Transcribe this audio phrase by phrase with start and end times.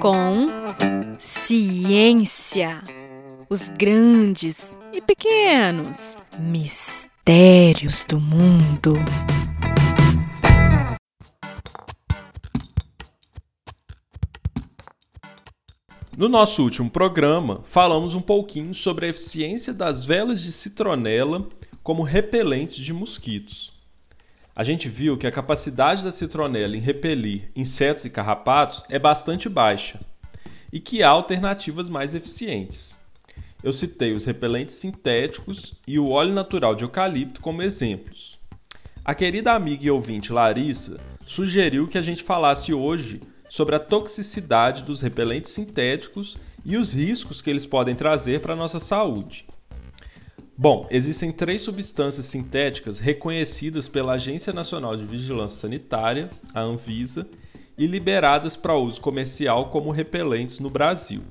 [0.00, 0.48] Com
[1.18, 2.82] ciência.
[3.48, 8.94] Os grandes e pequenos mistérios do mundo.
[16.16, 21.48] No nosso último programa, falamos um pouquinho sobre a eficiência das velas de citronela
[21.82, 23.79] como repelentes de mosquitos.
[24.54, 29.48] A gente viu que a capacidade da citronela em repelir insetos e carrapatos é bastante
[29.48, 30.00] baixa
[30.72, 32.98] e que há alternativas mais eficientes.
[33.62, 38.40] Eu citei os repelentes sintéticos e o óleo natural de eucalipto como exemplos.
[39.04, 44.82] A querida amiga e ouvinte Larissa sugeriu que a gente falasse hoje sobre a toxicidade
[44.82, 49.46] dos repelentes sintéticos e os riscos que eles podem trazer para a nossa saúde.
[50.62, 57.26] Bom, existem três substâncias sintéticas reconhecidas pela Agência Nacional de Vigilância Sanitária, a Anvisa,
[57.78, 61.22] e liberadas para uso comercial como repelentes no Brasil: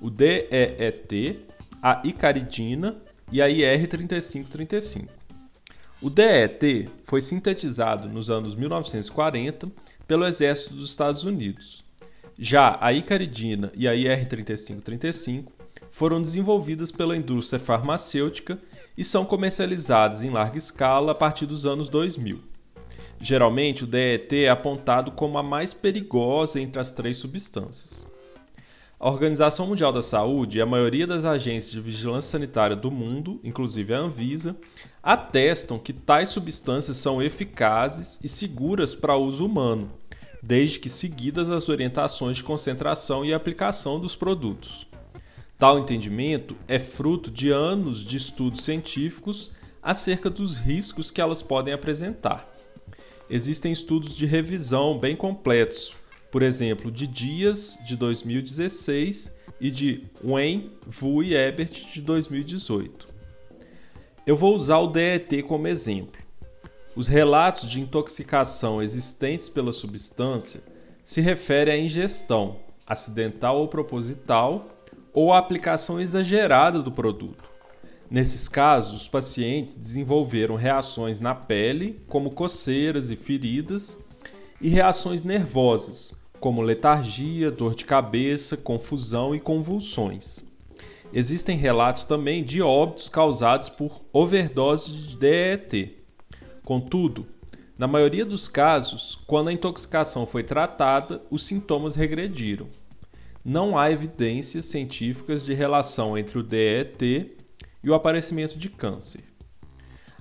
[0.00, 1.40] o DEET,
[1.82, 2.96] a icaridina
[3.30, 5.06] e a IR3535.
[6.00, 9.70] O DET foi sintetizado nos anos 1940
[10.08, 11.84] pelo Exército dos Estados Unidos.
[12.38, 15.44] Já a icaridina e a IR3535
[15.92, 18.58] foram desenvolvidas pela indústria farmacêutica
[18.96, 22.40] e são comercializadas em larga escala a partir dos anos 2000.
[23.20, 28.06] Geralmente, o DET é apontado como a mais perigosa entre as três substâncias.
[28.98, 33.40] A Organização Mundial da Saúde e a maioria das agências de vigilância sanitária do mundo,
[33.42, 34.56] inclusive a Anvisa,
[35.02, 39.90] atestam que tais substâncias são eficazes e seguras para uso humano,
[40.40, 44.86] desde que seguidas as orientações de concentração e aplicação dos produtos.
[45.62, 51.72] Tal entendimento é fruto de anos de estudos científicos acerca dos riscos que elas podem
[51.72, 52.52] apresentar.
[53.30, 55.94] Existem estudos de revisão bem completos,
[56.32, 63.06] por exemplo, de Dias de 2016 e de Wen, Vu e Ebert de 2018.
[64.26, 66.20] Eu vou usar o DET como exemplo.
[66.96, 70.60] Os relatos de intoxicação existentes pela substância
[71.04, 74.81] se referem à ingestão, acidental ou proposital,
[75.12, 77.44] ou à aplicação exagerada do produto.
[78.10, 83.98] Nesses casos, os pacientes desenvolveram reações na pele, como coceiras e feridas,
[84.60, 90.44] e reações nervosas, como letargia, dor de cabeça, confusão e convulsões.
[91.12, 95.96] Existem relatos também de óbitos causados por overdose de DET.
[96.64, 97.26] Contudo,
[97.78, 102.68] na maioria dos casos, quando a intoxicação foi tratada, os sintomas regrediram.
[103.44, 107.36] Não há evidências científicas de relação entre o DET
[107.82, 109.20] e o aparecimento de câncer.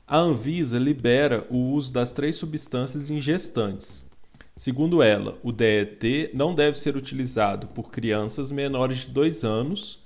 [0.07, 4.09] A Anvisa libera o uso das três substâncias em gestantes.
[4.57, 9.99] Segundo ela, o DET não deve ser utilizado por crianças menores de 2 anos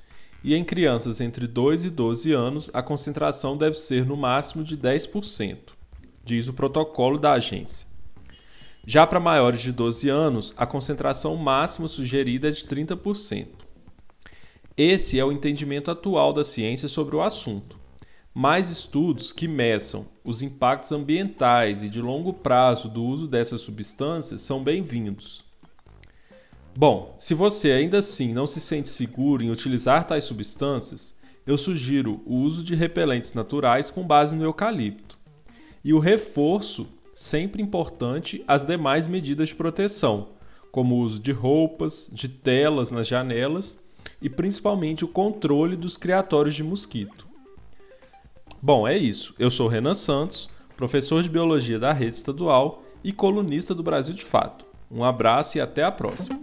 [0.44, 4.78] e em crianças entre 2 e 12 anos a concentração deve ser no máximo de
[4.78, 5.76] 10%
[6.26, 7.88] diz o protocolo da agência.
[8.88, 13.48] Já para maiores de 12 anos, a concentração máxima sugerida é de 30%.
[14.78, 17.80] Esse é o entendimento atual da ciência sobre o assunto.
[18.32, 24.42] Mais estudos que meçam os impactos ambientais e de longo prazo do uso dessas substâncias
[24.42, 25.44] são bem-vindos.
[26.78, 31.18] Bom, se você ainda assim não se sente seguro em utilizar tais substâncias,
[31.48, 35.18] eu sugiro o uso de repelentes naturais com base no eucalipto
[35.84, 40.28] e o reforço, sempre importante, às demais medidas de proteção,
[40.72, 43.82] como o uso de roupas, de telas nas janelas
[44.22, 47.26] e principalmente o controle dos criatórios de mosquito.
[48.62, 49.34] Bom, é isso.
[49.40, 54.24] Eu sou Renan Santos, professor de biologia da rede estadual e colunista do Brasil de
[54.24, 54.66] Fato.
[54.92, 56.40] Um abraço e até a próxima.